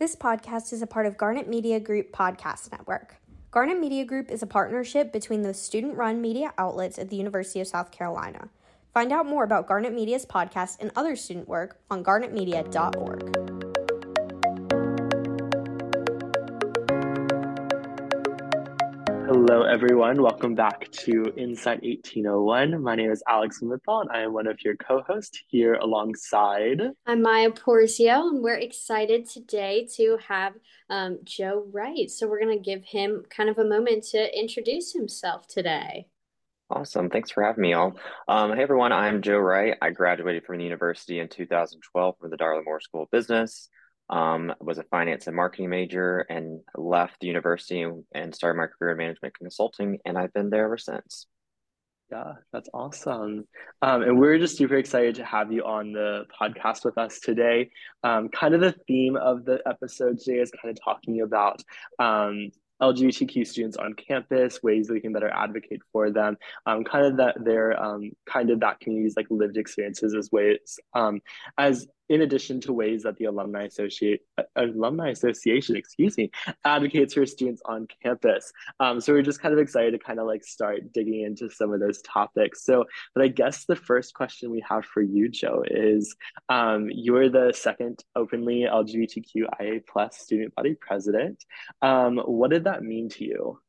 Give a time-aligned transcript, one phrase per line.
[0.00, 3.16] This podcast is a part of Garnet Media Group Podcast Network.
[3.50, 7.60] Garnet Media Group is a partnership between the student run media outlets at the University
[7.60, 8.48] of South Carolina.
[8.94, 13.49] Find out more about Garnet Media's podcast and other student work on garnetmedia.org.
[19.50, 20.22] Hello, everyone.
[20.22, 22.80] Welcome back to Inside 1801.
[22.80, 26.80] My name is Alex Smithall, and I am one of your co hosts here alongside.
[27.04, 30.52] I'm Maia Porzio, and we're excited today to have
[30.88, 32.08] um, Joe Wright.
[32.08, 36.06] So, we're going to give him kind of a moment to introduce himself today.
[36.70, 37.10] Awesome.
[37.10, 37.96] Thanks for having me all.
[38.28, 38.92] Um, hey, everyone.
[38.92, 39.76] I'm Joe Wright.
[39.82, 43.68] I graduated from the university in 2012 from the Darla Moore School of Business
[44.10, 48.92] um, was a finance and marketing major and left the university and started my career
[48.92, 51.26] in management consulting and i've been there ever since.
[52.10, 53.46] Yeah that's awesome.
[53.82, 57.70] Um, and we're just super excited to have you on the podcast with us today.
[58.02, 61.62] Um, kind of the theme of the episode today is kind of talking about
[62.00, 62.50] um,
[62.80, 67.16] LGBTQ students on campus, ways that we can better advocate for them, um, kind of
[67.18, 71.20] that their um, kind of that community's like lived experiences as ways um,
[71.58, 76.30] as in addition to ways that the alumni associate uh, alumni association excuse me
[76.64, 78.52] advocates for students on campus.
[78.80, 81.72] Um, so we're just kind of excited to kind of like start digging into some
[81.72, 82.64] of those topics.
[82.64, 86.14] So but i guess the first question we have for you joe is
[86.48, 91.42] um, you're the second openly lgbtqia plus student body president.
[91.80, 93.60] Um, what did that mean to you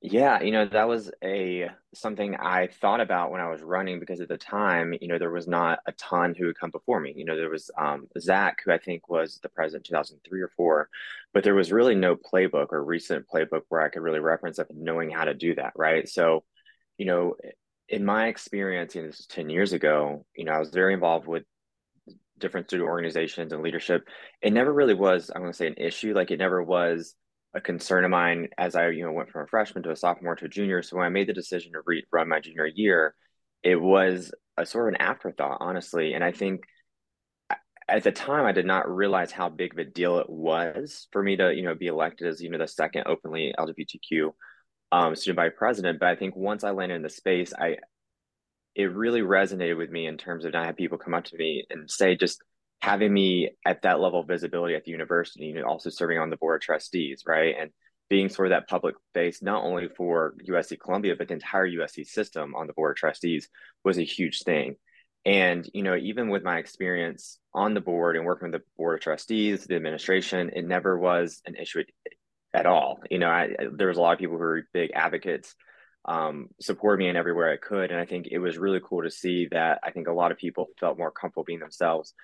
[0.00, 4.20] yeah, you know, that was a something I thought about when I was running because
[4.20, 7.12] at the time, you know, there was not a ton who would come before me.
[7.16, 10.88] You know, there was um, Zach, who I think was the president 2003 or four,
[11.34, 14.68] but there was really no playbook or recent playbook where I could really reference of
[14.70, 16.08] knowing how to do that, right?
[16.08, 16.44] So,
[16.96, 17.34] you know,
[17.88, 20.94] in my experience, you know, this is 10 years ago, you know, I was very
[20.94, 21.42] involved with
[22.38, 24.06] different student organizations and leadership.
[24.42, 26.14] It never really was, I'm going to say, an issue.
[26.14, 27.16] Like it never was
[27.54, 30.36] a concern of mine as I, you know, went from a freshman to a sophomore
[30.36, 30.82] to a junior.
[30.82, 33.14] So when I made the decision to re- run my junior year,
[33.62, 36.12] it was a sort of an afterthought, honestly.
[36.14, 36.62] And I think
[37.88, 41.22] at the time I did not realize how big of a deal it was for
[41.22, 44.32] me to, you know, be elected as, you know, the second openly LGBTQ
[44.92, 45.98] um, student body president.
[45.98, 47.76] But I think once I landed in the space, I
[48.74, 51.64] it really resonated with me in terms of not have people come up to me
[51.68, 52.42] and say just
[52.80, 56.36] having me at that level of visibility at the university, know, also serving on the
[56.36, 57.54] board of trustees, right?
[57.58, 57.70] And
[58.08, 62.06] being sort of that public face, not only for USC Columbia, but the entire USC
[62.06, 63.48] system on the board of trustees
[63.84, 64.76] was a huge thing.
[65.26, 68.98] And, you know, even with my experience on the board and working with the board
[68.98, 71.84] of trustees, the administration, it never was an issue
[72.54, 73.00] at all.
[73.10, 75.54] You know, I, there was a lot of people who were big advocates,
[76.06, 77.90] um, support me in everywhere I could.
[77.90, 80.38] And I think it was really cool to see that I think a lot of
[80.38, 82.14] people felt more comfortable being themselves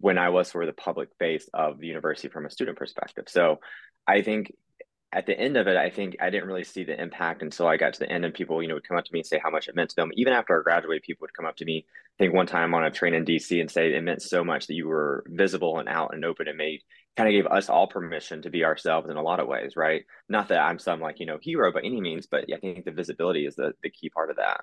[0.00, 3.24] when I was sort of the public face of the university from a student perspective.
[3.28, 3.60] So
[4.06, 4.52] I think
[5.12, 7.76] at the end of it, I think I didn't really see the impact until I
[7.76, 9.40] got to the end and people, you know, would come up to me and say
[9.42, 10.12] how much it meant to them.
[10.14, 11.84] Even after I graduated, people would come up to me.
[12.18, 14.68] I think one time on a train in DC and say it meant so much
[14.68, 16.82] that you were visible and out and open and made
[17.16, 20.04] kind of gave us all permission to be ourselves in a lot of ways, right?
[20.28, 22.92] Not that I'm some like, you know, hero by any means, but I think the
[22.92, 24.60] visibility is the, the key part of that.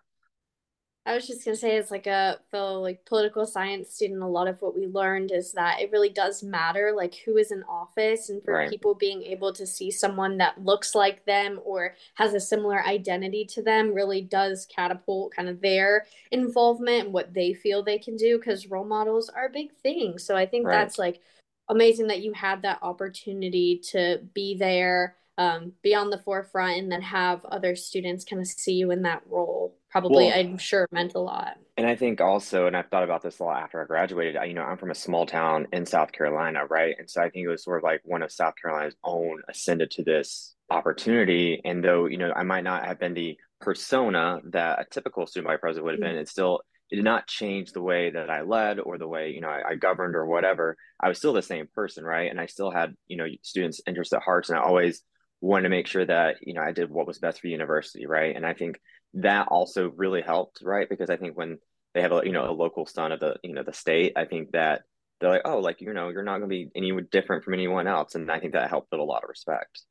[1.07, 4.49] I was just gonna say, as like a fellow like political science student, a lot
[4.49, 8.29] of what we learned is that it really does matter, like who is in office,
[8.29, 8.69] and for right.
[8.69, 13.45] people being able to see someone that looks like them or has a similar identity
[13.45, 18.17] to them, really does catapult kind of their involvement and what they feel they can
[18.17, 18.37] do.
[18.37, 20.17] Because role models are a big thing.
[20.17, 20.75] So I think right.
[20.75, 21.21] that's like
[21.69, 26.91] amazing that you had that opportunity to be there, um, be on the forefront, and
[26.91, 30.87] then have other students kind of see you in that role probably well, i'm sure
[30.91, 31.57] meant a lot.
[31.77, 34.45] And i think also and i've thought about this a lot after i graduated I,
[34.45, 36.95] you know i'm from a small town in south carolina right?
[36.97, 39.91] And so i think it was sort of like one of south carolina's own ascended
[39.91, 41.61] to this opportunity.
[41.63, 45.47] And though you know i might not have been the persona that a typical student
[45.47, 46.19] body president would have been mm-hmm.
[46.19, 49.41] it still it did not change the way that i led or the way you
[49.41, 50.77] know I, I governed or whatever.
[50.99, 52.29] I was still the same person right?
[52.29, 55.01] And i still had you know students interests at hearts and i always
[55.41, 58.35] wanted to make sure that you know i did what was best for university right
[58.35, 58.79] and i think
[59.15, 60.87] that also really helped, right?
[60.89, 61.59] Because I think when
[61.93, 64.25] they have a you know a local son of the you know the state, I
[64.25, 64.83] think that
[65.19, 67.87] they're like, oh, like you know, you're not going to be any different from anyone
[67.87, 69.81] else, and I think that helped with a lot of respect.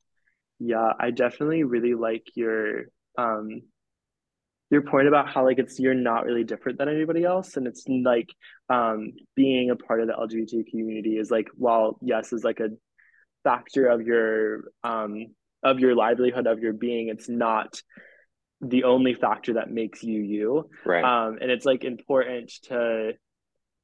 [0.59, 2.85] Yeah, I definitely really like your
[3.17, 3.61] um
[4.69, 7.85] your point about how like it's you're not really different than anybody else, and it's
[7.87, 8.29] like
[8.69, 12.69] um being a part of the LGBT community is like while yes is like a
[13.43, 15.27] factor of your um
[15.63, 17.81] of your livelihood of your being, it's not
[18.61, 20.69] the only factor that makes you you.
[20.85, 21.03] Right.
[21.03, 23.13] Um and it's like important to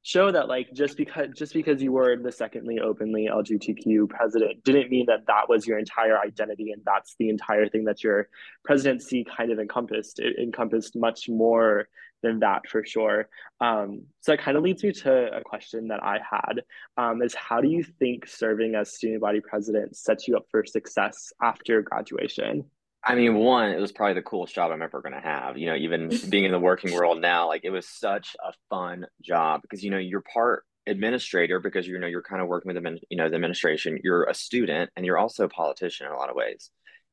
[0.04, 4.90] show that like just because just because you were the secondly openly LGBTQ president didn't
[4.90, 8.28] mean that that was your entire identity and that's the entire thing that your
[8.64, 10.20] presidency kind of encompassed.
[10.20, 11.88] It encompassed much more
[12.22, 13.28] than that for sure.
[13.62, 16.62] Um, so it kind of leads me to a question that I had
[16.98, 20.66] um, is how do you think serving as student body president sets you up for
[20.66, 22.64] success after graduation?
[23.06, 25.58] I mean, one, it was probably the coolest job I'm ever going to have.
[25.58, 29.06] You know, even being in the working world now, like it was such a fun
[29.22, 32.82] job because, you know, you're part administrator because, you know, you're kind of working with
[32.82, 36.16] the, you know, the administration, you're a student and you're also a politician in a
[36.16, 36.70] lot of ways.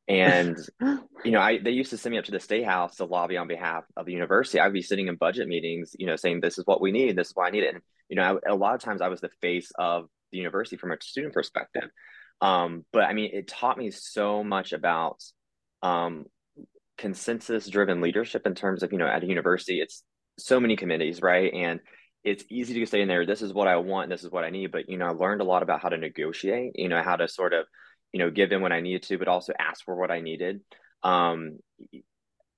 [0.07, 0.57] And,
[1.23, 3.37] you know, I, they used to send me up to the state house to lobby
[3.37, 4.59] on behalf of the university.
[4.59, 7.15] I'd be sitting in budget meetings, you know, saying, this is what we need.
[7.15, 7.75] This is why I need it.
[7.75, 10.77] And, you know, I, a lot of times I was the face of the university
[10.77, 11.89] from a student perspective.
[12.41, 15.21] Um, but I mean, it taught me so much about,
[15.81, 16.25] um,
[16.98, 20.04] consensus driven leadership in terms of you know at a university it's
[20.38, 21.54] so many committees right?
[21.54, 21.80] And
[22.24, 24.50] it's easy to say in there this is what i want this is what i
[24.50, 27.16] need but you know i learned a lot about how to negotiate you know how
[27.16, 27.66] to sort of
[28.13, 30.62] you know give in when i needed to but also ask for what i needed.
[31.04, 31.57] Um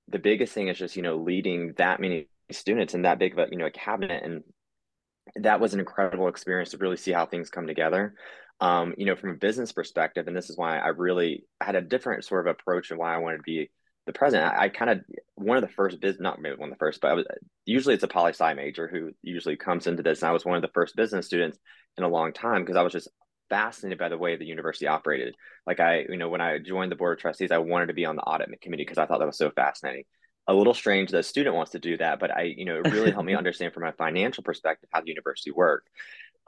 [0.10, 3.40] the biggest thing is just you know leading that many students and that big of
[3.40, 4.44] a you know a cabinet and
[5.36, 8.16] that was an incredible experience to really see how things come together
[8.64, 11.82] um, you know, from a business perspective, and this is why I really had a
[11.82, 13.70] different sort of approach and why I wanted to be
[14.06, 14.54] the president.
[14.54, 15.02] I, I kind of
[15.36, 17.26] one of the first business, not maybe one of the first, but I was
[17.66, 20.56] usually it's a poli sci major who usually comes into this, and I was one
[20.56, 21.60] of the first business students
[21.98, 23.10] in a long time because I was just
[23.50, 25.36] fascinated by the way the university operated.
[25.68, 28.06] Like I, you know, when I joined the board of trustees, I wanted to be
[28.06, 30.06] on the audit committee because I thought that was so fascinating.
[30.48, 32.92] A little strange that a student wants to do that, but I, you know, it
[32.92, 35.90] really helped me understand from a financial perspective how the university worked.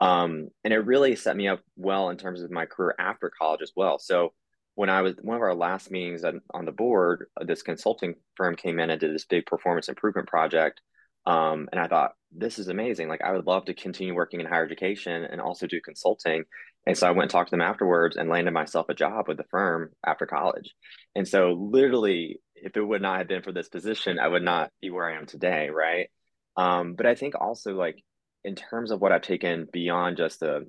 [0.00, 3.62] Um, and it really set me up well in terms of my career after college
[3.62, 3.98] as well.
[3.98, 4.32] So
[4.74, 8.14] when I was one of our last meetings on, on the board, uh, this consulting
[8.34, 10.82] firm came in and did this big performance improvement project.
[11.24, 13.08] Um, and I thought, this is amazing.
[13.08, 16.44] Like, I would love to continue working in higher education and also do consulting.
[16.86, 19.38] And so I went and talked to them afterwards and landed myself a job with
[19.38, 20.72] the firm after college.
[21.16, 24.70] And so, literally, if it would not have been for this position, I would not
[24.80, 25.70] be where I am today.
[25.70, 26.10] Right.
[26.56, 28.02] Um, but I think also, like,
[28.46, 30.66] in terms of what I've taken beyond just the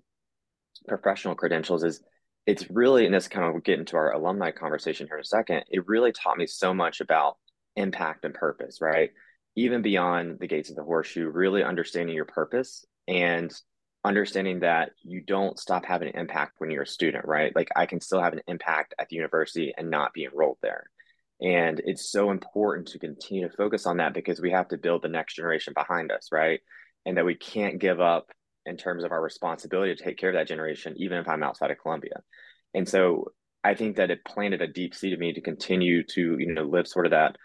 [0.88, 2.01] professional credentials is
[2.47, 5.63] it's really, and this kind of get into our alumni conversation here in a second,
[5.69, 7.38] it really taught me so much about
[7.75, 9.12] impact and purpose, right?
[9.56, 13.53] Even beyond the gates of the horseshoe, really understanding your purpose and
[14.03, 17.56] understanding that you don't stop having an impact when you're a student, right?
[17.56, 20.89] Like I can still have an impact at the university and not be enrolled there.
[21.41, 25.03] And it's so important to continue to focus on that because we have to build
[25.03, 26.62] the next generation behind us, right?
[27.07, 28.27] And that we can't give up
[28.65, 31.71] in terms of our responsibility to take care of that generation, even if I'm outside
[31.71, 32.19] of Columbia.
[32.74, 33.31] And so
[33.63, 36.65] I think that it planted a deep seed of me to continue to, you know,
[36.65, 37.38] live sort of that,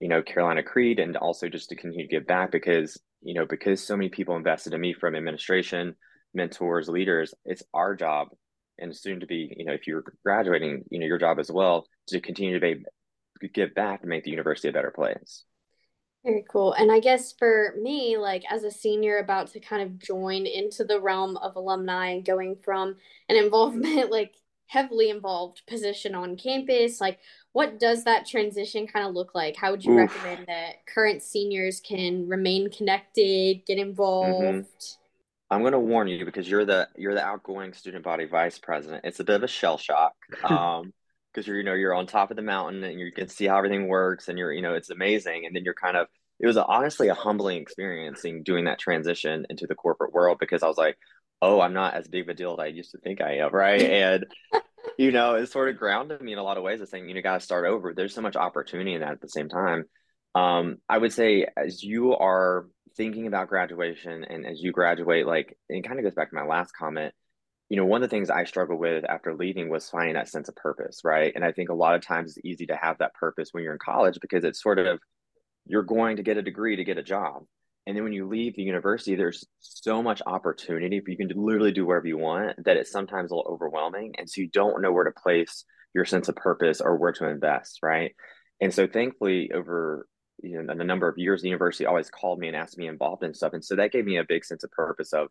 [0.00, 3.46] you know, Carolina creed and also just to continue to give back because, you know,
[3.46, 5.94] because so many people invested in me from administration,
[6.34, 8.28] mentors, leaders, it's our job
[8.78, 11.86] and soon to be, you know, if you're graduating, you know, your job as well
[12.08, 12.84] to continue to be,
[13.54, 15.44] give back and make the university a better place.
[16.24, 16.72] Very cool.
[16.72, 20.82] And I guess for me, like as a senior about to kind of join into
[20.82, 22.96] the realm of alumni and going from
[23.28, 24.34] an involvement, like
[24.66, 27.18] heavily involved position on campus, like
[27.52, 29.54] what does that transition kind of look like?
[29.54, 30.10] How would you Oof.
[30.10, 33.88] recommend that current seniors can remain connected, get mm-hmm.
[33.88, 34.80] involved?
[34.80, 35.00] Mm-hmm.
[35.50, 39.04] I'm going to warn you because you're the you're the outgoing student body vice president.
[39.04, 40.14] It's a bit of a shell shock.
[40.44, 40.92] Um,
[41.34, 43.56] because you're you know you're on top of the mountain and you can see how
[43.56, 45.44] everything works and you're you know it's amazing.
[45.46, 46.06] And then you're kind of
[46.40, 50.68] it was honestly a humbling experiencing doing that transition into the corporate world because I
[50.68, 50.96] was like
[51.42, 53.50] oh I'm not as big of a deal as I used to think I am
[53.52, 53.82] right?
[53.82, 54.26] And
[54.98, 57.14] you know it sort of grounded me in a lot of ways of saying you
[57.14, 57.94] know got to start over.
[57.94, 59.84] There's so much opportunity in that at the same time.
[60.34, 62.66] Um, I would say as you are
[62.96, 66.44] thinking about graduation and as you graduate like it kind of goes back to my
[66.44, 67.12] last comment
[67.68, 70.48] you know, one of the things I struggled with after leaving was finding that sense
[70.48, 71.32] of purpose, right?
[71.34, 73.72] And I think a lot of times it's easy to have that purpose when you're
[73.72, 75.00] in college because it's sort of
[75.66, 77.44] you're going to get a degree to get a job.
[77.86, 81.86] And then when you leave the university, there's so much opportunity you can literally do
[81.86, 84.14] whatever you want that it's sometimes a little overwhelming.
[84.18, 87.28] And so you don't know where to place your sense of purpose or where to
[87.28, 88.14] invest, right?
[88.60, 90.06] And so thankfully, over
[90.42, 93.22] you know, the number of years, the university always called me and asked me involved
[93.22, 93.52] in stuff.
[93.52, 95.28] And so that gave me a big sense of purpose of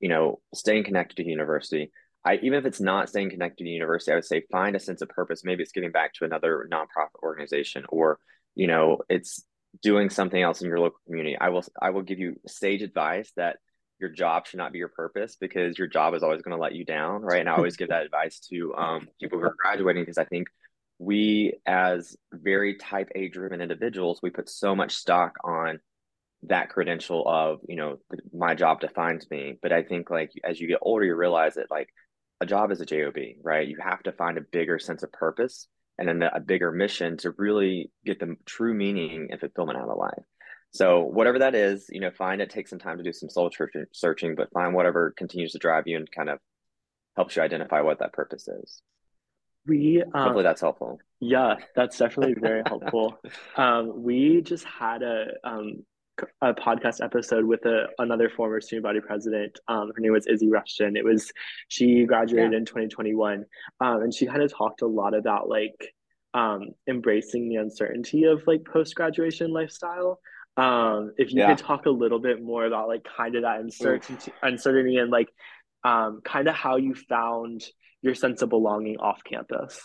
[0.00, 1.90] you know, staying connected to the university.
[2.24, 4.80] I even if it's not staying connected to the university, I would say find a
[4.80, 5.44] sense of purpose.
[5.44, 8.18] Maybe it's giving back to another nonprofit organization, or
[8.54, 9.44] you know, it's
[9.82, 11.36] doing something else in your local community.
[11.38, 13.58] I will I will give you sage advice that
[14.00, 16.74] your job should not be your purpose because your job is always going to let
[16.74, 17.40] you down, right?
[17.40, 20.48] And I always give that advice to um, people who are graduating because I think
[20.98, 25.80] we, as very type A driven individuals, we put so much stock on
[26.48, 27.96] that credential of you know
[28.32, 29.58] my job defines me.
[29.62, 31.88] But i think like as you get older you realize that like
[32.40, 33.66] a job is a job right?
[33.66, 37.32] You have to find a bigger sense of purpose and then a bigger mission to
[37.38, 40.24] really get the true meaning and fulfillment out of life.
[40.72, 43.50] So whatever that is you know find it take some time to do some soul
[43.92, 46.38] searching but find whatever continues to drive you and kind of
[47.16, 48.82] helps you identify what that purpose is.
[49.66, 50.98] We um, hopefully that's helpful.
[51.20, 53.18] Yeah that's definitely very helpful.
[53.56, 55.84] Um, we just had a um,
[56.40, 59.58] a podcast episode with a, another former student body president.
[59.68, 60.96] Um, her name was Izzy Rushton.
[60.96, 61.32] It was
[61.68, 62.58] she graduated yeah.
[62.58, 63.44] in 2021,
[63.80, 65.94] um, and she kind of talked a lot about like
[66.34, 70.20] um, embracing the uncertainty of like post graduation lifestyle.
[70.56, 71.48] Um, if you yeah.
[71.48, 75.28] could talk a little bit more about like kind of that uncertainty, uncertainty, and like
[75.84, 77.64] um, kind of how you found
[78.02, 79.80] your sense of belonging off campus.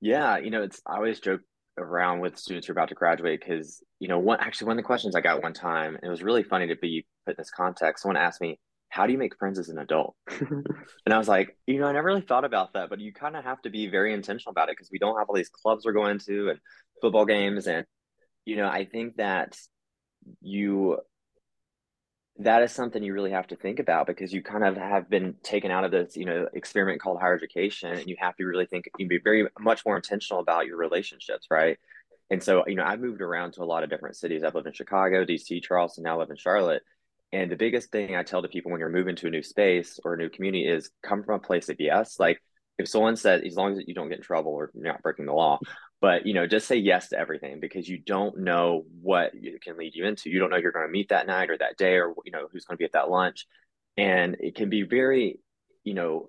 [0.00, 1.42] Yeah, you know, it's I always joke
[1.78, 4.82] around with students who are about to graduate because you know one actually one of
[4.82, 7.36] the questions i got one time and it was really funny to be put in
[7.38, 8.58] this context someone asked me
[8.88, 10.16] how do you make friends as an adult?
[10.40, 13.36] And i was like you know i never really thought about that but you kind
[13.36, 15.84] of have to be very intentional about it because we don't have all these clubs
[15.84, 16.58] we're going to and
[17.00, 17.86] football games and
[18.44, 19.56] you know i think that
[20.40, 20.98] you
[22.40, 25.34] that is something you really have to think about because you kind of have been
[25.42, 28.64] taken out of this, you know, experiment called higher education, and you have to really
[28.64, 31.78] think you can be very much more intentional about your relationships, right?
[32.30, 34.42] And so, you know, I've moved around to a lot of different cities.
[34.42, 36.82] I've lived in Chicago, DC, Charleston, now I live in Charlotte.
[37.32, 40.00] And the biggest thing I tell to people when you're moving to a new space
[40.02, 42.18] or a new community is come from a place of yes.
[42.18, 42.42] Like
[42.78, 45.26] if someone says, as long as you don't get in trouble or you're not breaking
[45.26, 45.58] the law,
[46.00, 49.76] but you know just say yes to everything because you don't know what it can
[49.76, 51.94] lead you into you don't know you're going to meet that night or that day
[51.94, 53.46] or you know who's going to be at that lunch
[53.96, 55.40] and it can be very
[55.84, 56.28] you know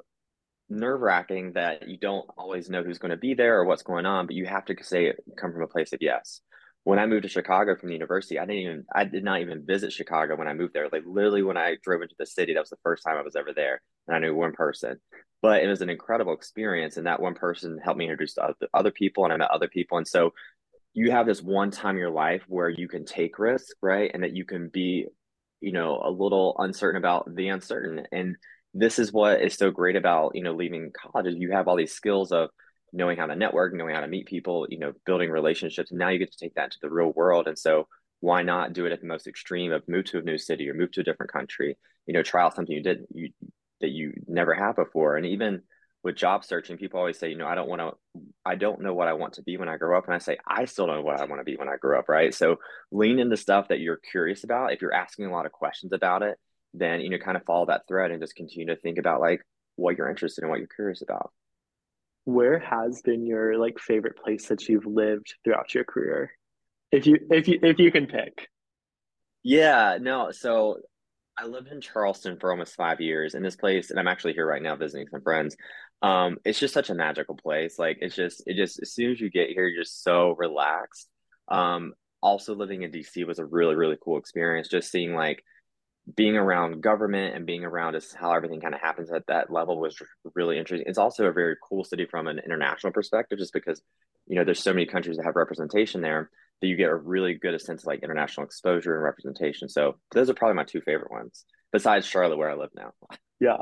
[0.69, 4.05] nerve wracking that you don't always know who's going to be there or what's going
[4.05, 6.41] on but you have to say come from a place of yes
[6.83, 9.65] when I moved to Chicago from the university, I didn't even I did not even
[9.65, 10.89] visit Chicago when I moved there.
[10.91, 13.35] Like literally when I drove into the city, that was the first time I was
[13.35, 13.81] ever there.
[14.07, 14.99] And I knew one person.
[15.41, 16.97] But it was an incredible experience.
[16.97, 19.97] And that one person helped me introduce to other people and I met other people.
[19.97, 20.33] And so
[20.93, 24.11] you have this one time in your life where you can take risk, right?
[24.13, 25.07] And that you can be,
[25.61, 28.05] you know, a little uncertain about the uncertain.
[28.11, 28.35] And
[28.73, 31.77] this is what is so great about, you know, leaving college is you have all
[31.77, 32.49] these skills of
[32.93, 35.91] knowing how to network, knowing how to meet people, you know, building relationships.
[35.91, 37.47] And now you get to take that into the real world.
[37.47, 37.87] And so
[38.19, 40.73] why not do it at the most extreme of move to a new city or
[40.73, 43.29] move to a different country, you know, try out something you did you
[43.81, 45.17] that you never have before.
[45.17, 45.61] And even
[46.03, 48.93] with job searching, people always say, you know, I don't want to, I don't know
[48.93, 50.05] what I want to be when I grow up.
[50.05, 51.99] And I say, I still don't know what I want to be when I grow
[51.99, 52.09] up.
[52.09, 52.33] Right.
[52.33, 52.57] So
[52.91, 54.73] lean into stuff that you're curious about.
[54.73, 56.37] If you're asking a lot of questions about it,
[56.73, 59.41] then, you know, kind of follow that thread and just continue to think about like
[59.75, 61.31] what you're interested in, what you're curious about
[62.25, 66.31] where has been your like favorite place that you've lived throughout your career
[66.91, 68.47] if you if you if you can pick
[69.43, 70.77] yeah no so
[71.37, 74.45] i lived in charleston for almost five years in this place and i'm actually here
[74.45, 75.55] right now visiting some friends
[76.01, 79.19] um it's just such a magical place like it's just it just as soon as
[79.19, 81.07] you get here you're just so relaxed
[81.49, 85.43] um also living in dc was a really really cool experience just seeing like
[86.15, 89.79] being around government and being around is how everything kind of happens at that level
[89.79, 90.01] was
[90.35, 90.87] really interesting.
[90.89, 93.81] It's also a very cool city from an international perspective, just because
[94.27, 96.29] you know there's so many countries that have representation there
[96.61, 99.67] that you get a really good sense of like international exposure and representation.
[99.69, 102.91] So those are probably my two favorite ones, besides Charlotte, where I live now.
[103.39, 103.57] Yeah,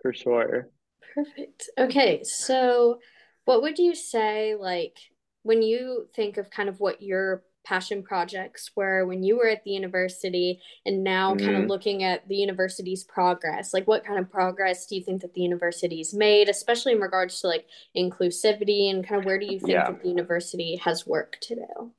[0.00, 0.70] for sure.
[1.14, 1.68] Perfect.
[1.78, 2.98] Okay, so
[3.44, 4.96] what would you say like
[5.42, 9.62] when you think of kind of what your passion projects were when you were at
[9.64, 11.44] the university and now mm-hmm.
[11.44, 15.20] kind of looking at the university's progress like what kind of progress do you think
[15.20, 19.44] that the university's made especially in regards to like inclusivity and kind of where do
[19.44, 19.90] you think yeah.
[19.90, 21.92] that the university has work to do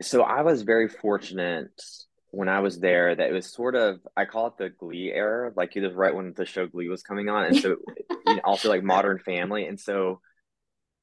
[0.00, 1.70] so i was very fortunate
[2.30, 5.50] when I was there that it was sort of I call it the Glee era,
[5.56, 7.76] like it was right when the show Glee was coming on, and so
[8.26, 10.20] you know, also like Modern Family, and so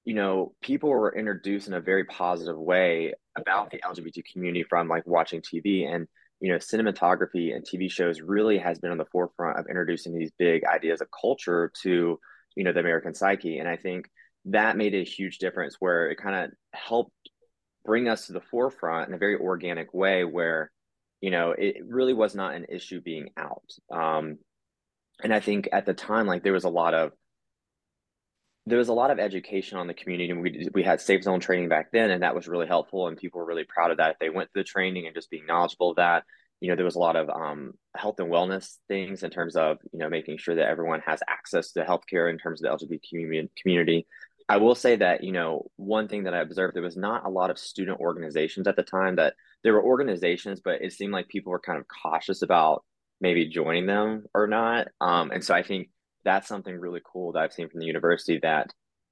[0.03, 4.87] you know, people were introduced in a very positive way about the LGBT community from
[4.87, 6.07] like watching TV and
[6.41, 10.31] you know, cinematography and TV shows really has been on the forefront of introducing these
[10.37, 12.19] big ideas of culture to,
[12.55, 13.57] you know, the American psyche.
[13.57, 14.09] And I think
[14.45, 17.13] that made a huge difference where it kind of helped
[17.85, 20.71] bring us to the forefront in a very organic way where,
[21.21, 23.69] you know, it really was not an issue being out.
[23.93, 24.39] Um,
[25.23, 27.13] and I think at the time, like there was a lot of
[28.67, 30.31] there was a lot of education on the community.
[30.31, 33.15] And we, we had safe zone training back then and that was really helpful and
[33.15, 34.11] people were really proud of that.
[34.11, 36.23] If they went through the training and just being knowledgeable of that.
[36.61, 39.77] You know there was a lot of um, health and wellness things in terms of
[39.91, 43.49] you know making sure that everyone has access to healthcare in terms of the lgbt
[43.61, 44.07] community
[44.47, 47.29] I will say that, you know, one thing that I observed, there was not a
[47.29, 49.33] lot of student organizations at the time that
[49.63, 52.83] there were organizations, but it seemed like people were kind of cautious about
[53.19, 54.89] maybe joining them or not.
[55.01, 55.89] Um, and so I think
[56.23, 58.71] that's something really cool that I've seen from the university that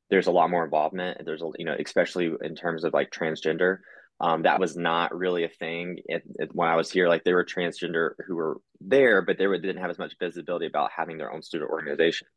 [0.09, 1.21] there's a lot more involvement.
[1.25, 3.77] There's a, you know, especially in terms of like transgender.
[4.19, 7.09] Um, that was not really a thing it, it, when I was here.
[7.09, 10.67] Like there were transgender who were there, but they were, didn't have as much visibility
[10.67, 12.27] about having their own student organization.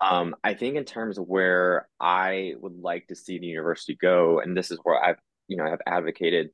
[0.00, 4.40] Um, I think in terms of where I would like to see the university go,
[4.40, 6.50] and this is where I've you know I've advocated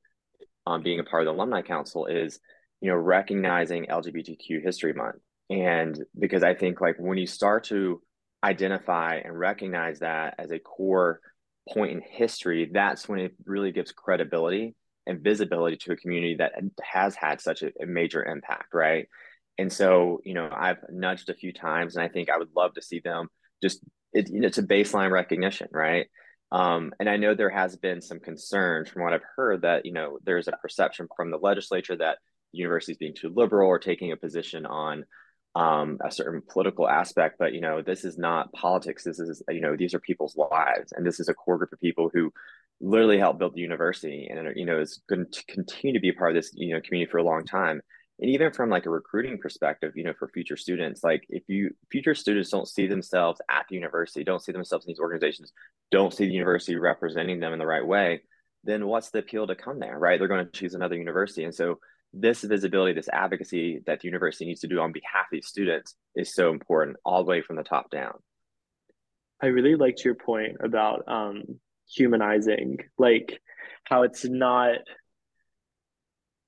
[0.65, 2.39] um, being a part of the alumni council is
[2.81, 8.01] you know recognizing LGBTQ History Month, and because I think like when you start to
[8.43, 11.19] identify and recognize that as a core
[11.71, 14.75] point in history, that's when it really gives credibility
[15.07, 19.07] and visibility to a community that has had such a, a major impact, right?
[19.57, 22.73] And so, you know, I've nudged a few times, and I think I would love
[22.73, 23.29] to see them
[23.61, 23.81] just
[24.13, 26.07] it, you know, it's a baseline recognition, right?
[26.51, 29.91] Um, and I know there has been some concern from what I've heard that you
[29.91, 32.19] know there's a perception from the legislature that
[32.53, 35.05] the university is being too liberal or taking a position on
[35.55, 37.37] um, a certain political aspect.
[37.39, 39.03] But you know, this is not politics.
[39.03, 41.79] This is you know these are people's lives, and this is a core group of
[41.79, 42.31] people who
[42.79, 46.13] literally helped build the university, and you know is going to continue to be a
[46.13, 47.81] part of this you know community for a long time
[48.19, 51.71] and even from like a recruiting perspective you know for future students like if you
[51.91, 55.51] future students don't see themselves at the university don't see themselves in these organizations
[55.91, 58.21] don't see the university representing them in the right way
[58.65, 60.19] then what's the appeal to come there right?
[60.19, 61.43] They're going to choose another university.
[61.43, 61.79] And so
[62.13, 65.95] this visibility this advocacy that the university needs to do on behalf of these students
[66.15, 68.13] is so important all the way from the top down.
[69.41, 71.43] I really liked your point about um
[71.87, 73.39] humanizing like
[73.83, 74.77] how it's not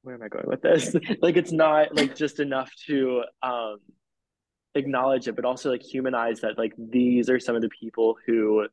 [0.08, 0.96] where am I going with this?
[1.22, 3.80] like it's not like just enough to um
[4.74, 8.68] acknowledge it, but also like humanize that like these are some of the people who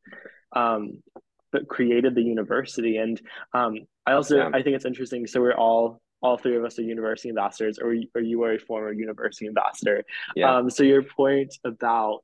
[0.54, 1.02] um
[1.68, 2.98] created the university.
[2.98, 3.20] And
[3.52, 4.50] um I also yeah.
[4.54, 5.26] I think it's interesting.
[5.26, 8.58] So we're all all three of us are university ambassadors, or or you are a
[8.58, 10.04] former university ambassador.
[10.36, 10.54] Yeah.
[10.54, 12.22] Um, so your point about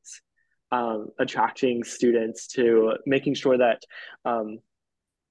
[0.71, 3.83] um, attracting students to making sure that
[4.25, 4.59] um,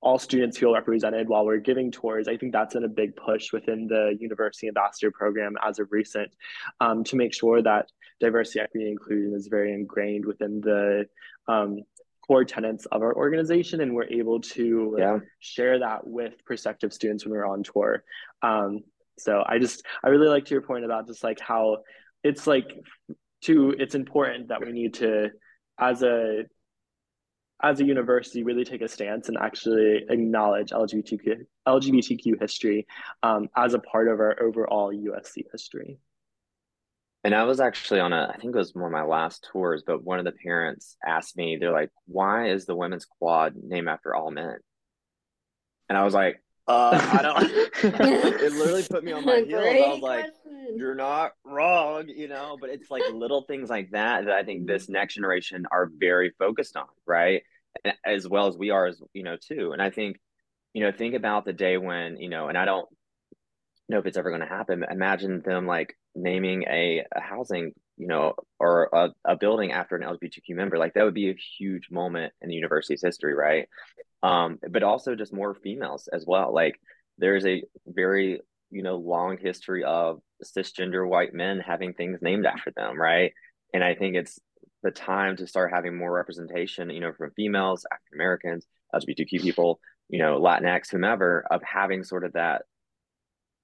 [0.01, 2.27] all students feel represented while we're giving tours.
[2.27, 6.31] I think that's been a big push within the University Ambassador Program as of recent
[6.79, 7.87] um, to make sure that
[8.19, 11.05] diversity, equity, and inclusion is very ingrained within the
[11.47, 11.81] um,
[12.25, 15.17] core tenets of our organization, and we're able to yeah.
[15.39, 18.03] share that with prospective students when we're on tour.
[18.41, 18.83] Um,
[19.17, 21.79] so I just I really liked your point about just like how
[22.23, 22.71] it's like
[23.41, 25.29] to it's important that we need to
[25.79, 26.43] as a
[27.61, 32.87] as a university really take a stance and actually acknowledge LGBTQ, LGBTQ history
[33.23, 35.99] um, as a part of our overall USC history.
[37.23, 39.83] And I was actually on a, I think it was one of my last tours,
[39.85, 43.89] but one of the parents asked me, they're like, why is the women's quad named
[43.89, 44.57] after all men?
[45.89, 47.43] And I was like, uh, I don't,
[48.41, 49.65] it literally put me on my heels.
[49.65, 50.25] I was like,
[50.75, 54.67] you're not wrong, you know, but it's like little things like that that I think
[54.67, 57.41] this next generation are very focused on, right?
[58.05, 59.71] As well as we are, as you know, too.
[59.71, 60.19] And I think,
[60.73, 62.87] you know, think about the day when, you know, and I don't
[63.89, 64.85] know if it's ever going to happen.
[64.89, 70.01] Imagine them like naming a, a housing, you know, or a, a building after an
[70.01, 70.79] LGBTQ member.
[70.79, 73.67] Like that would be a huge moment in the university's history, right?
[74.23, 76.51] Um, but also just more females as well.
[76.53, 76.79] Like
[77.19, 78.39] there's a very
[78.71, 83.33] you know long history of cisgender white men having things named after them right
[83.73, 84.39] and i think it's
[84.83, 89.79] the time to start having more representation you know from females african americans lgbtq people
[90.07, 92.63] you know latinx whomever of having sort of that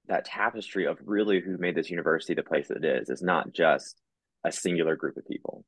[0.07, 3.53] that tapestry of really who made this university the place that it is it's not
[3.53, 4.01] just
[4.45, 5.65] a singular group of people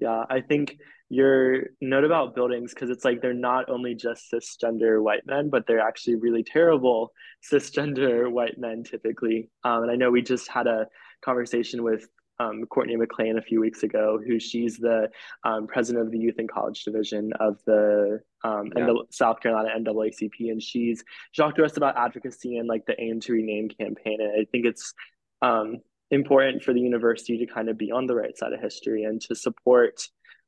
[0.00, 0.76] yeah i think
[1.14, 5.66] your note about buildings because it's like they're not only just cisgender white men, but
[5.66, 7.12] they're actually really terrible
[7.52, 9.48] cisgender white men typically.
[9.62, 10.86] Um, and I know we just had a
[11.24, 12.06] conversation with
[12.40, 15.08] um, Courtney McLean a few weeks ago, who she's the
[15.44, 18.86] um, president of the Youth and College Division of the um, yeah.
[18.86, 23.00] the South Carolina NAACP, and she's she talked to us about advocacy and like the
[23.00, 24.20] Aim to Rename campaign.
[24.20, 24.94] And I think it's
[25.42, 25.76] um,
[26.14, 29.20] important for the university to kind of be on the right side of history and
[29.22, 30.00] to support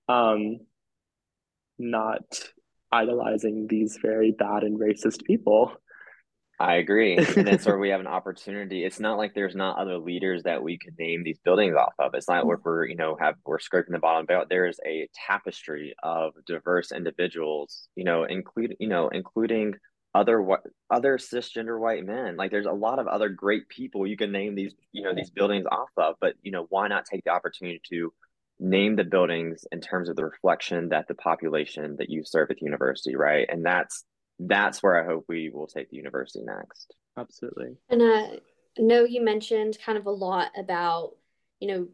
[0.08, 0.58] um,
[1.78, 2.24] not
[2.92, 5.72] idolizing these very bad and racist people.
[6.58, 7.16] I agree.
[7.18, 8.84] And it's where we have an opportunity.
[8.84, 12.14] It's not like there's not other leaders that we could name these buildings off of.
[12.14, 14.48] It's not where we're, you know, have we're scraping the bottom out.
[14.48, 19.74] There is a tapestry of diverse individuals, you know, include you know, including
[20.16, 22.36] other what other cisgender white men.
[22.36, 25.30] Like there's a lot of other great people you can name these, you know, these
[25.30, 26.16] buildings off of.
[26.20, 28.12] But you know, why not take the opportunity to
[28.58, 32.56] name the buildings in terms of the reflection that the population that you serve at
[32.56, 33.46] the university, right?
[33.50, 34.04] And that's
[34.38, 36.94] that's where I hope we will take the university next.
[37.18, 37.76] Absolutely.
[37.88, 38.36] And uh,
[38.78, 41.12] I know you mentioned kind of a lot about,
[41.60, 41.88] you know,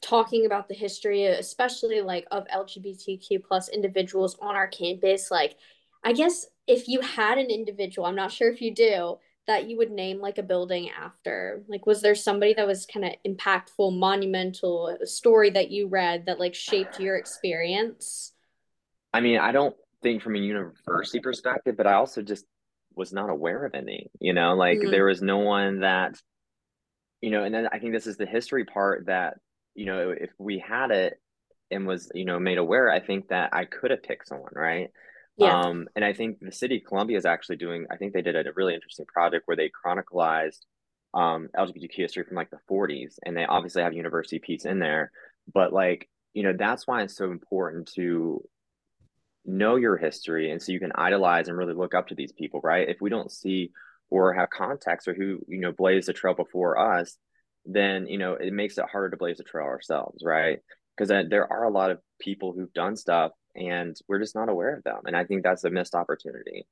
[0.00, 5.30] talking about the history, especially like of LGBTQ plus individuals on our campus.
[5.30, 5.56] Like,
[6.04, 9.78] I guess if you had an individual, I'm not sure if you do, that you
[9.78, 11.64] would name like a building after?
[11.68, 16.26] Like, was there somebody that was kind of impactful, monumental, a story that you read
[16.26, 18.32] that like shaped your experience?
[19.12, 22.44] I mean, I don't think from a university perspective, but I also just
[22.94, 24.90] was not aware of any, you know, like mm-hmm.
[24.90, 26.20] there was no one that,
[27.22, 29.38] you know, and then I think this is the history part that,
[29.74, 31.14] you know, if we had it
[31.70, 34.90] and was, you know, made aware, I think that I could have picked someone, right?
[35.38, 35.60] Yeah.
[35.60, 38.34] Um, and I think the city of Columbia is actually doing, I think they did
[38.34, 40.58] a really interesting project where they chronicalized
[41.14, 43.14] um, LGBTQ history from like the 40s.
[43.24, 45.12] And they obviously have university piece in there.
[45.52, 48.42] But like, you know, that's why it's so important to
[49.44, 50.50] know your history.
[50.50, 52.88] And so you can idolize and really look up to these people, right?
[52.88, 53.70] If we don't see
[54.10, 57.16] or have context or who, you know, blazed the trail before us,
[57.64, 60.58] then, you know, it makes it harder to blaze the trail ourselves, right?
[60.96, 64.48] Because uh, there are a lot of people who've done stuff and we're just not
[64.48, 65.00] aware of them.
[65.06, 66.66] And I think that's a missed opportunity.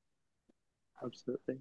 [1.05, 1.57] Absolutely.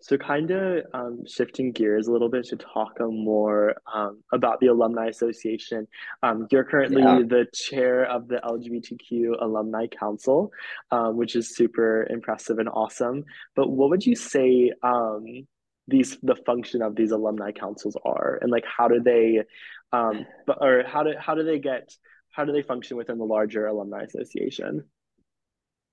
[0.00, 4.68] So, kind of um, shifting gears a little bit to talk more um, about the
[4.68, 5.86] Alumni Association.
[6.22, 7.20] Um, you're currently yeah.
[7.28, 10.52] the chair of the LGBTQ Alumni Council,
[10.90, 13.24] um, which is super impressive and awesome.
[13.56, 15.46] But what would you say um,
[15.88, 19.42] these the function of these alumni councils are, and like how do they,
[19.92, 20.26] um,
[20.60, 21.92] or how do how do they get
[22.38, 24.84] how do they function within the larger alumni association?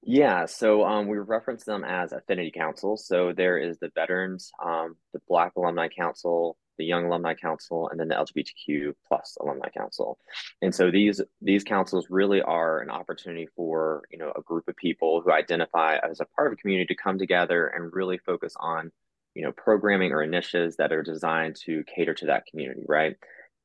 [0.03, 3.07] Yeah, so um, we reference them as affinity councils.
[3.07, 7.99] So there is the veterans, um, the Black Alumni Council, the Young Alumni Council, and
[7.99, 10.19] then the LGBTQ plus Alumni Council.
[10.61, 14.75] And so these these councils really are an opportunity for you know a group of
[14.75, 18.53] people who identify as a part of a community to come together and really focus
[18.59, 18.91] on
[19.33, 23.15] you know programming or initiatives that are designed to cater to that community, right?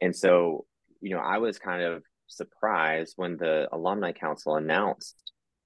[0.01, 0.65] And so
[1.03, 5.17] you know I was kind of surprised when the alumni council announced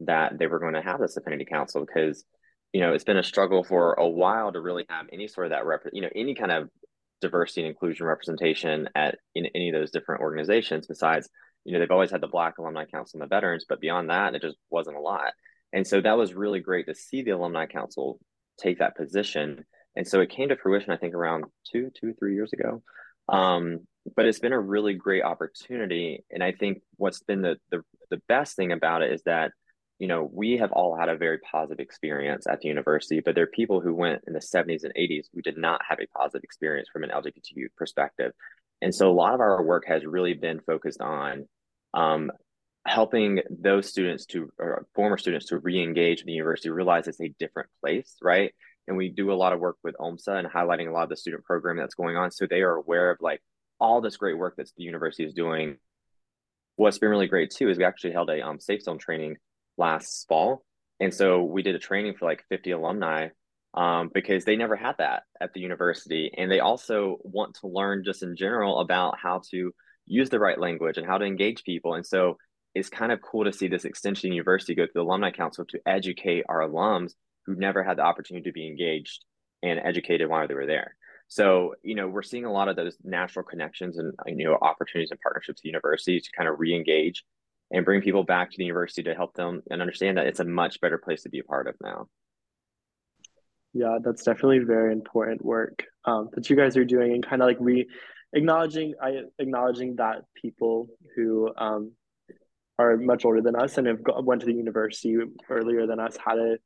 [0.00, 2.24] that they were going to have this affinity council because
[2.72, 5.50] you know it's been a struggle for a while to really have any sort of
[5.50, 6.68] that rep you know any kind of
[7.20, 11.29] diversity and inclusion representation at in any of those different organizations besides
[11.64, 14.35] you know they've always had the black alumni council and the veterans but beyond that
[14.35, 15.33] it just wasn't a lot.
[15.72, 18.20] And so that was really great to see the alumni council
[18.61, 19.64] take that position.
[19.96, 22.83] And so it came to fruition i think around two two three years ago.
[23.29, 23.87] Um,
[24.17, 26.25] but it's been a really great opportunity.
[26.31, 29.53] And I think what's been the, the, the best thing about it is that,
[29.99, 33.45] you know, we have all had a very positive experience at the university, but there
[33.45, 36.45] are people who went in the 70s and 80s who did not have a positive
[36.45, 38.33] experience from an LGBTQ perspective.
[38.83, 41.47] And so a lot of our work has really been focused on
[41.95, 42.31] um,
[42.87, 47.35] helping those students to, or former students to re-engage in the university, realize it's a
[47.38, 48.53] different place, right?
[48.87, 51.17] And we do a lot of work with OMSA and highlighting a lot of the
[51.17, 52.31] student program that's going on.
[52.31, 53.40] So they are aware of like
[53.85, 55.77] all this great work that the university is doing.
[56.77, 59.37] What's been really great too is we actually held a um, safe zone training
[59.77, 60.64] last fall,
[60.99, 63.29] and so we did a training for like 50 alumni
[63.75, 68.05] um, because they never had that at the university, and they also want to learn
[68.05, 69.73] just in general about how to
[70.07, 72.38] use the right language and how to engage people, and so
[72.75, 75.79] it's kind of cool to see this extension university go to the alumni council to
[75.87, 77.12] educate our alums
[77.47, 79.25] who never had the opportunity to be engaged
[79.62, 80.97] and educated while they were there.
[81.28, 85.10] So, you know, we're seeing a lot of those natural connections and, you know, opportunities
[85.10, 87.24] and partnerships with universities to kind of re-engage
[87.70, 90.44] and bring people back to the university to help them and understand that it's a
[90.44, 92.06] much better place to be a part of now.
[93.72, 97.48] Yeah, that's definitely very important work um, that you guys are doing and kind of
[97.48, 97.88] like re
[98.32, 101.92] acknowledging I acknowledging that people who um,
[102.78, 105.16] are much older than us and have went to the university
[105.50, 106.56] earlier than us had a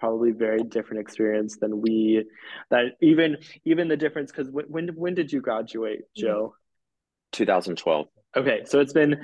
[0.00, 2.24] probably very different experience than we
[2.70, 6.54] that even even the difference because when, when when did you graduate joe
[7.32, 9.22] 2012 okay so it's been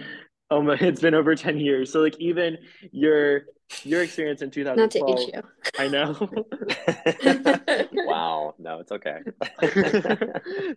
[0.50, 1.92] um it's been over 10 years.
[1.92, 2.58] So like even
[2.92, 3.42] your
[3.82, 5.42] your experience in 2012 Not to age you.
[5.78, 6.14] i know.
[8.06, 8.54] Wow.
[8.58, 9.18] No it's okay.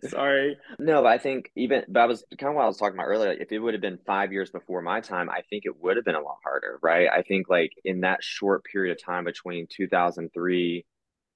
[0.08, 0.58] Sorry.
[0.78, 3.32] No but i think even that was kind of what i was talking about earlier
[3.32, 6.04] if it would have been five years before my time i think it would have
[6.04, 7.08] been a lot harder right?
[7.08, 10.84] I think like in that short period of time between 2003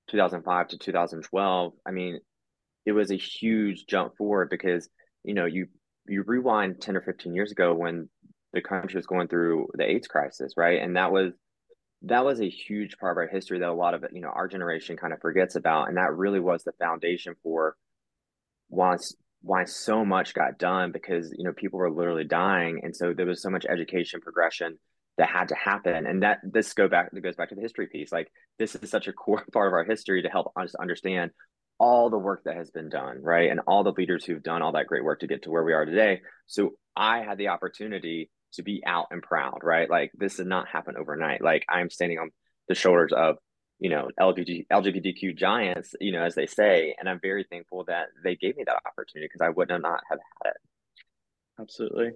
[0.08, 2.20] 2005 to 2012 i mean
[2.84, 4.88] it was a huge jump forward because
[5.22, 5.66] you know you
[6.06, 8.08] you rewind 10 or 15 years ago when
[8.52, 10.80] the country was going through the AIDS crisis, right?
[10.80, 11.32] And that was
[12.06, 14.48] that was a huge part of our history that a lot of you know our
[14.48, 17.76] generation kind of forgets about, and that really was the foundation for
[18.68, 19.14] once
[19.44, 23.26] why so much got done because you know people were literally dying and so there
[23.26, 24.78] was so much education progression
[25.18, 28.10] that had to happen and that this go back goes back to the history piece
[28.10, 28.26] like
[28.58, 31.30] this is such a core part of our history to help us understand
[31.78, 34.72] all the work that has been done right and all the leaders who've done all
[34.72, 38.30] that great work to get to where we are today so i had the opportunity
[38.54, 42.18] to be out and proud right like this did not happen overnight like i'm standing
[42.18, 42.30] on
[42.68, 43.36] the shoulders of
[43.78, 48.06] you know LGBT, lgbtq giants you know as they say and i'm very thankful that
[48.22, 50.56] they gave me that opportunity because i would not have had it
[51.60, 52.10] absolutely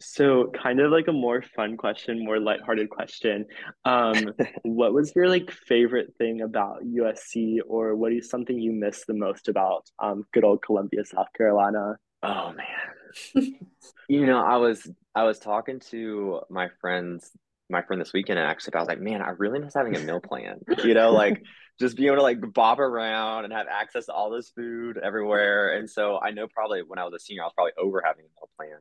[0.00, 3.46] so kind of like a more fun question, more lighthearted question.
[3.84, 9.04] Um, what was your like favorite thing about USC or what is something you miss
[9.06, 11.96] the most about um good old Columbia, South Carolina?
[12.22, 13.54] Oh man.
[14.08, 17.30] you know, I was I was talking to my friends
[17.70, 20.00] my friend this weekend and actually I was like, man, I really miss having a
[20.00, 20.60] meal plan.
[20.82, 21.42] You know, like
[21.80, 25.76] just being able to like bob around and have access to all this food everywhere.
[25.76, 28.24] And so I know probably when I was a senior, I was probably over having
[28.24, 28.78] a meal plan.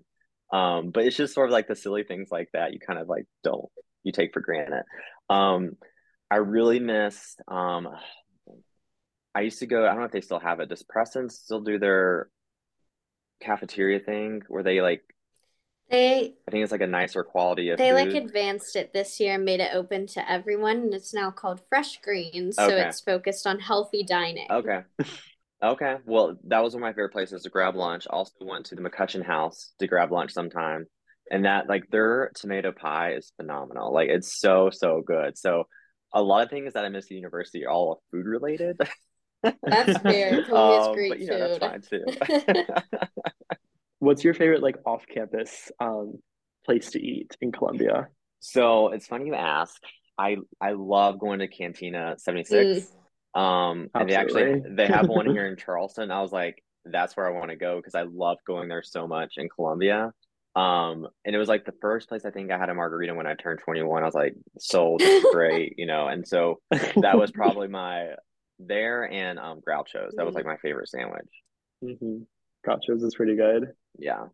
[0.49, 3.09] Um, but it's just sort of like the silly things like that you kind of
[3.09, 3.65] like don't
[4.03, 4.83] you take for granted.
[5.29, 5.73] Um,
[6.31, 7.89] I really miss um
[9.35, 10.69] I used to go, I don't know if they still have it.
[10.69, 12.29] Does Preston still do their
[13.39, 15.03] cafeteria thing where they like
[15.89, 17.95] they I think it's like a nicer quality of they food.
[17.95, 21.61] like advanced it this year and made it open to everyone and it's now called
[21.69, 22.55] Fresh Greens.
[22.55, 24.47] So it's focused on healthy dining.
[24.49, 24.81] Okay.
[25.63, 25.95] Okay.
[26.05, 28.05] Well, that was one of my favorite places to grab lunch.
[28.07, 30.85] Also went to the McCutcheon House to grab lunch sometime.
[31.31, 33.91] And that like their tomato pie is phenomenal.
[33.91, 35.37] Like it's so, so good.
[35.37, 35.63] So
[36.13, 38.79] a lot of things that I miss at university are all food related.
[39.43, 40.43] That's fair.
[40.45, 42.65] Columbia is great but you know, that's fine too.
[43.99, 46.19] What's your favorite like off-campus um
[46.65, 48.07] place to eat in Columbia?
[48.39, 49.81] So it's funny you ask.
[50.17, 52.87] I I love going to Cantina 76.
[53.35, 56.11] Um, and they actually they have one here in Charleston.
[56.11, 59.07] I was like, that's where I want to go because I love going there so
[59.07, 60.11] much in Columbia.
[60.55, 63.27] Um, and it was like the first place I think I had a margarita when
[63.27, 64.01] I turned 21.
[64.01, 66.07] I was like, sold, great, you know.
[66.07, 68.13] And so that was probably my
[68.59, 70.13] there and um Groucho's.
[70.15, 71.29] That was like my favorite sandwich.
[71.81, 72.19] hmm
[72.65, 73.73] Groucho's is pretty good.
[73.97, 74.25] Yeah.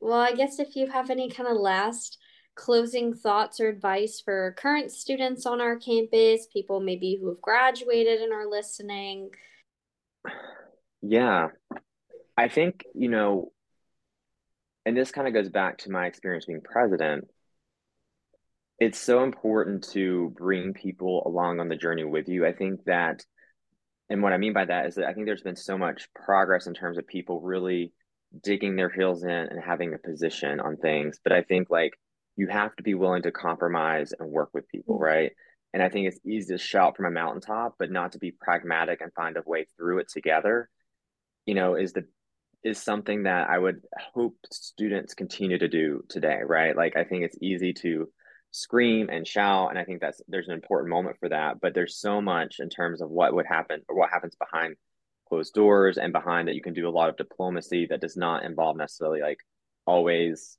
[0.00, 2.18] Well, I guess if you have any kind of last
[2.54, 8.20] closing thoughts or advice for current students on our campus, people maybe who have graduated
[8.20, 9.30] and are listening.
[11.02, 11.48] Yeah.
[12.36, 13.52] I think, you know,
[14.86, 17.28] and this kind of goes back to my experience being president.
[18.80, 22.46] It's so important to bring people along on the journey with you.
[22.46, 23.24] I think that,
[24.08, 26.66] and what I mean by that is that I think there's been so much progress
[26.66, 27.92] in terms of people really
[28.42, 31.20] digging their heels in and having a position on things.
[31.22, 31.92] But I think like
[32.36, 35.04] you have to be willing to compromise and work with people, mm-hmm.
[35.04, 35.32] right?
[35.74, 39.02] And I think it's easy to shout from a mountaintop, but not to be pragmatic
[39.02, 40.68] and find a way through it together,
[41.46, 42.06] you know, is the
[42.62, 43.80] is something that I would
[44.14, 46.76] hope students continue to do today, right?
[46.76, 48.08] Like I think it's easy to
[48.50, 51.98] scream and shout, and I think that's there's an important moment for that, but there's
[51.98, 54.76] so much in terms of what would happen or what happens behind
[55.28, 58.44] closed doors and behind that you can do a lot of diplomacy that does not
[58.44, 59.38] involve necessarily like
[59.86, 60.58] always,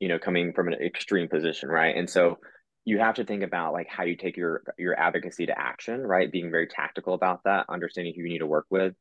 [0.00, 1.96] you know, coming from an extreme position, right?
[1.96, 2.38] And so
[2.84, 6.32] you have to think about like how you take your your advocacy to action, right?
[6.32, 8.94] Being very tactical about that, understanding who you need to work with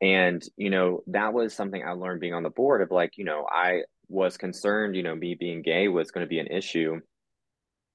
[0.00, 3.24] and, you know, that was something I learned being on the board of like, you
[3.24, 7.00] know, I was concerned, you know, me being gay was going to be an issue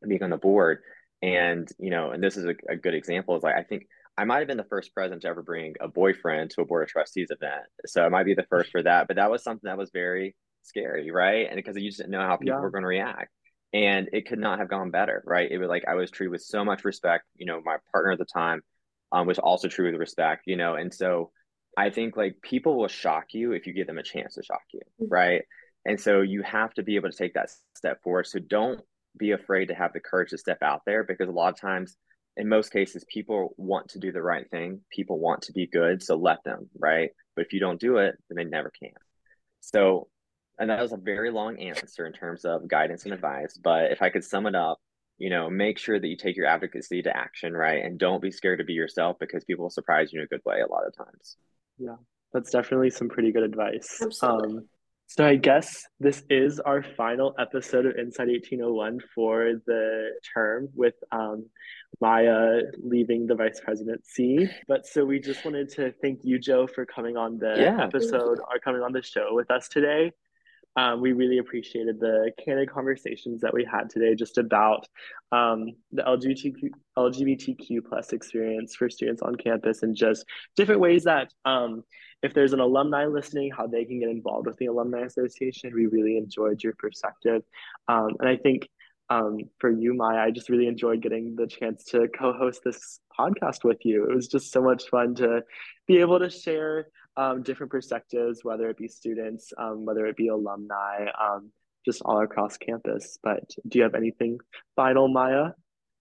[0.10, 0.80] being on the board.
[1.22, 3.88] And, you know, and this is a, a good example is like, I think
[4.18, 6.84] I might have been the first president to ever bring a boyfriend to a board
[6.84, 7.64] of trustees event.
[7.86, 9.08] So I might be the first for that.
[9.08, 11.48] But that was something that was very scary, right?
[11.48, 12.62] And because you just didn't know how people Yeah.
[12.62, 13.30] were going to react.
[13.74, 15.50] And it could not have gone better, right?
[15.50, 17.24] It was like I was treated with so much respect.
[17.36, 18.62] You know, my partner at the time
[19.12, 21.32] um, was also treated with respect, you know, and so
[21.78, 24.64] I think like people will shock you if you give them a chance to shock
[24.74, 25.08] you, Mhm.
[25.10, 25.44] right?
[25.86, 28.28] And so you have to be able to take that step forward.
[28.28, 28.82] So don't
[29.18, 31.96] be afraid to have the courage to step out there because a lot of times,
[32.38, 34.82] in most cases, people want to do the right thing.
[34.92, 36.02] People want to be good.
[36.02, 37.10] So let them, right?
[37.36, 38.94] But if you don't do it, then they never can.
[39.60, 40.08] So,
[40.58, 43.58] and that was a very long answer in terms of guidance and advice.
[43.62, 44.80] But if I could sum it up,
[45.18, 47.84] you know, make sure that you take your advocacy to action, right?
[47.84, 50.42] And don't be scared to be yourself because people will surprise you in a good
[50.46, 51.38] way a lot of times.
[51.78, 51.96] Yeah
[52.34, 54.00] that's definitely some pretty good advice.
[54.02, 54.58] Absolutely.
[54.60, 54.70] Um,
[55.12, 60.94] so I guess this is our final episode of Inside 1801 for the term with
[61.12, 61.48] um,
[62.00, 64.50] Maia leaving the vice presidency.
[64.70, 67.84] But so we just wanted to thank you, Joe, for coming on the Yeah.
[67.84, 70.14] episode or coming on the show with us today.
[70.76, 74.88] Um, we really appreciated the candid conversations that we had today just about
[75.32, 81.32] um, the LGBTQ, LGBTQ plus experience for students on campus and just different ways that
[81.44, 81.84] um,
[82.24, 85.74] if there's an alumni listening, how they can get involved with the Alumni Association.
[85.74, 87.42] We really enjoyed your perspective.
[87.88, 88.70] Um, and I think
[89.10, 93.02] um, for you, Maia, I just really enjoyed getting the chance to co host this
[93.18, 94.10] podcast with you.
[94.10, 95.44] It was just so much fun to
[95.86, 100.30] be able to share um, different perspectives, whether it be students, um, whether it be
[100.30, 101.52] alumni, um,
[101.86, 103.18] just all across campus.
[103.24, 104.40] But do you have anything
[104.76, 105.52] final, Maia?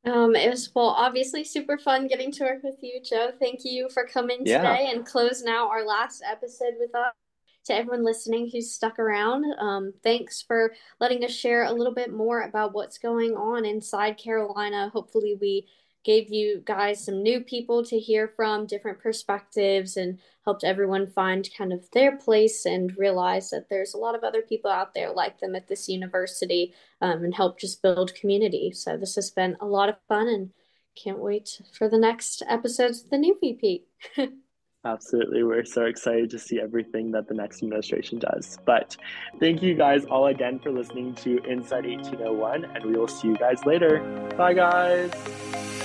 [0.05, 3.33] Um, it was well, obviously super fun getting to work with you, Joe.
[3.39, 4.59] Thank you for coming yeah.
[4.59, 7.13] today and close now our last episode with us
[7.67, 9.45] to everyone listening who's stuck around.
[9.59, 14.17] Um, thanks for letting us share a little bit more about what's going on inside
[14.17, 14.91] Carolina.
[14.91, 15.67] Hopefully, we
[16.05, 21.49] gave you guys some new people to hear from, different perspectives, and helped everyone find
[21.57, 25.13] kind of their place and realize that there's a lot of other people out there
[25.13, 28.73] like them at this university um, and help just build community.
[28.73, 30.51] So, this has been a lot of fun and
[30.97, 33.85] can't wait for the next episodes of the new VP.
[34.85, 35.43] Absolutely.
[35.43, 38.59] We're so excited to see everything that the next administration does.
[38.65, 38.97] But
[39.39, 43.37] thank you guys all again for listening to Inside 1801, and we will see you
[43.37, 44.01] guys later.
[44.39, 45.80] Bye, guys.